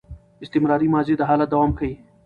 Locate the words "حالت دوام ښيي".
1.29-1.93